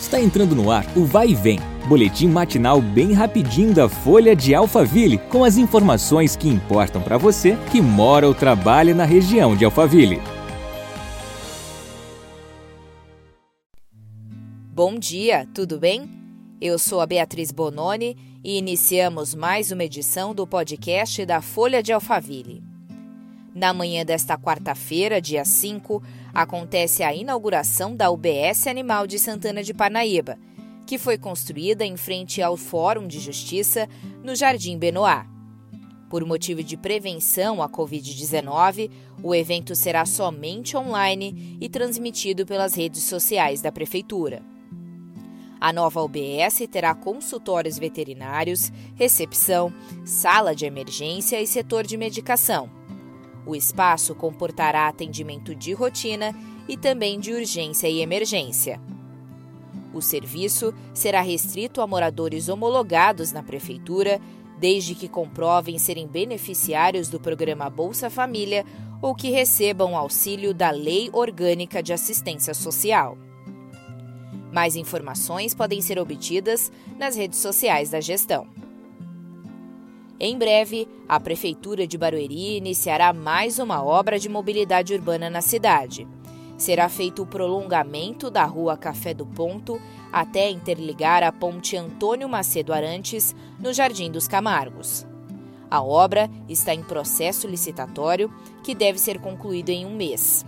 Está 0.00 0.20
entrando 0.20 0.54
no 0.54 0.70
ar 0.70 0.86
o 0.96 1.04
Vai 1.04 1.30
e 1.30 1.34
Vem, 1.34 1.58
boletim 1.88 2.28
matinal 2.28 2.80
bem 2.80 3.12
rapidinho 3.12 3.74
da 3.74 3.88
Folha 3.88 4.34
de 4.34 4.54
Alphaville, 4.54 5.18
com 5.18 5.42
as 5.42 5.58
informações 5.58 6.36
que 6.36 6.48
importam 6.48 7.02
para 7.02 7.18
você 7.18 7.56
que 7.70 7.80
mora 7.80 8.26
ou 8.26 8.34
trabalha 8.34 8.94
na 8.94 9.04
região 9.04 9.56
de 9.56 9.64
Alphaville. 9.64 10.20
Bom 14.72 14.96
dia, 14.96 15.46
tudo 15.52 15.80
bem? 15.80 16.08
Eu 16.60 16.78
sou 16.78 17.00
a 17.00 17.06
Beatriz 17.06 17.50
Bononi 17.50 18.16
e 18.44 18.56
iniciamos 18.56 19.34
mais 19.34 19.72
uma 19.72 19.82
edição 19.82 20.32
do 20.32 20.46
podcast 20.46 21.26
da 21.26 21.42
Folha 21.42 21.82
de 21.82 21.92
Alphaville. 21.92 22.67
Na 23.54 23.72
manhã 23.72 24.04
desta 24.04 24.36
quarta-feira, 24.36 25.20
dia 25.20 25.44
5, 25.44 26.02
acontece 26.34 27.02
a 27.02 27.14
inauguração 27.14 27.96
da 27.96 28.10
UBS 28.10 28.66
Animal 28.66 29.06
de 29.06 29.18
Santana 29.18 29.62
de 29.62 29.72
Parnaíba, 29.72 30.38
que 30.86 30.98
foi 30.98 31.16
construída 31.16 31.84
em 31.84 31.96
frente 31.96 32.42
ao 32.42 32.56
Fórum 32.56 33.06
de 33.06 33.18
Justiça 33.18 33.88
no 34.22 34.36
Jardim 34.36 34.78
Benoá. 34.78 35.26
Por 36.10 36.24
motivo 36.24 36.62
de 36.62 36.76
prevenção 36.76 37.62
à 37.62 37.68
Covid-19, 37.68 38.90
o 39.22 39.34
evento 39.34 39.74
será 39.74 40.06
somente 40.06 40.76
online 40.76 41.56
e 41.60 41.68
transmitido 41.68 42.46
pelas 42.46 42.74
redes 42.74 43.02
sociais 43.04 43.60
da 43.60 43.72
Prefeitura. 43.72 44.42
A 45.60 45.72
nova 45.72 46.00
UBS 46.02 46.66
terá 46.70 46.94
consultórios 46.94 47.78
veterinários, 47.78 48.70
recepção, 48.94 49.72
sala 50.04 50.54
de 50.54 50.64
emergência 50.64 51.42
e 51.42 51.46
setor 51.46 51.84
de 51.84 51.96
medicação 51.96 52.77
o 53.48 53.56
espaço 53.56 54.14
comportará 54.14 54.86
atendimento 54.86 55.54
de 55.54 55.72
rotina 55.72 56.34
e 56.68 56.76
também 56.76 57.18
de 57.18 57.32
urgência 57.32 57.88
e 57.88 58.02
emergência. 58.02 58.78
O 59.94 60.02
serviço 60.02 60.74
será 60.92 61.22
restrito 61.22 61.80
a 61.80 61.86
moradores 61.86 62.50
homologados 62.50 63.32
na 63.32 63.42
Prefeitura, 63.42 64.20
desde 64.60 64.94
que 64.94 65.08
comprovem 65.08 65.78
serem 65.78 66.06
beneficiários 66.06 67.08
do 67.08 67.18
programa 67.18 67.70
Bolsa 67.70 68.10
Família 68.10 68.66
ou 69.00 69.14
que 69.14 69.30
recebam 69.30 69.96
auxílio 69.96 70.52
da 70.52 70.70
Lei 70.70 71.08
Orgânica 71.10 71.82
de 71.82 71.94
Assistência 71.94 72.52
Social. 72.52 73.16
Mais 74.52 74.76
informações 74.76 75.54
podem 75.54 75.80
ser 75.80 75.98
obtidas 75.98 76.70
nas 76.98 77.16
redes 77.16 77.38
sociais 77.38 77.88
da 77.88 78.00
gestão. 78.00 78.57
Em 80.20 80.36
breve, 80.36 80.88
a 81.08 81.20
Prefeitura 81.20 81.86
de 81.86 81.96
Barueri 81.96 82.56
iniciará 82.56 83.12
mais 83.12 83.60
uma 83.60 83.84
obra 83.84 84.18
de 84.18 84.28
mobilidade 84.28 84.92
urbana 84.92 85.30
na 85.30 85.40
cidade. 85.40 86.08
Será 86.56 86.88
feito 86.88 87.22
o 87.22 87.26
prolongamento 87.26 88.28
da 88.28 88.44
Rua 88.44 88.76
Café 88.76 89.14
do 89.14 89.24
Ponto 89.24 89.80
até 90.12 90.50
interligar 90.50 91.22
a 91.22 91.30
Ponte 91.30 91.76
Antônio 91.76 92.28
Macedo 92.28 92.72
Arantes, 92.72 93.32
no 93.60 93.72
Jardim 93.72 94.10
dos 94.10 94.26
Camargos. 94.26 95.06
A 95.70 95.80
obra 95.80 96.28
está 96.48 96.74
em 96.74 96.82
processo 96.82 97.46
licitatório 97.46 98.28
que 98.64 98.74
deve 98.74 98.98
ser 98.98 99.20
concluído 99.20 99.68
em 99.68 99.86
um 99.86 99.94
mês. 99.94 100.44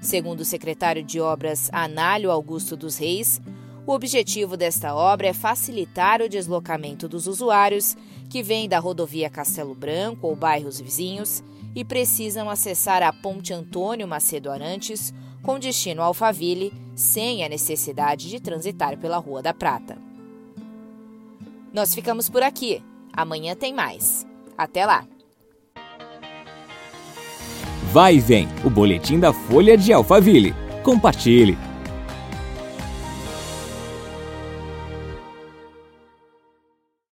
Segundo 0.00 0.40
o 0.40 0.44
secretário 0.44 1.02
de 1.02 1.20
Obras 1.20 1.70
Análio 1.72 2.30
Augusto 2.30 2.76
dos 2.76 2.98
Reis, 2.98 3.40
o 3.86 3.92
objetivo 3.92 4.56
desta 4.56 4.94
obra 4.94 5.28
é 5.28 5.32
facilitar 5.32 6.22
o 6.22 6.28
deslocamento 6.28 7.08
dos 7.08 7.26
usuários 7.26 7.96
que 8.30 8.42
vêm 8.42 8.68
da 8.68 8.78
rodovia 8.78 9.28
Castelo 9.28 9.74
Branco 9.74 10.26
ou 10.26 10.34
bairros 10.34 10.80
vizinhos 10.80 11.42
e 11.74 11.84
precisam 11.84 12.48
acessar 12.48 13.02
a 13.02 13.12
Ponte 13.12 13.52
Antônio 13.52 14.08
Macedo 14.08 14.50
Arantes 14.50 15.12
com 15.42 15.58
destino 15.58 16.02
Alphaville, 16.02 16.72
sem 16.94 17.44
a 17.44 17.48
necessidade 17.48 18.30
de 18.30 18.40
transitar 18.40 18.96
pela 18.96 19.18
Rua 19.18 19.42
da 19.42 19.52
Prata. 19.52 19.98
Nós 21.72 21.94
ficamos 21.94 22.30
por 22.30 22.42
aqui. 22.42 22.82
Amanhã 23.12 23.54
tem 23.54 23.74
mais. 23.74 24.26
Até 24.56 24.86
lá! 24.86 25.04
Vai 27.92 28.18
vem 28.18 28.48
o 28.64 28.70
boletim 28.70 29.20
da 29.20 29.32
Folha 29.32 29.76
de 29.76 29.92
Alphaville. 29.92 30.54
Compartilhe! 30.82 31.58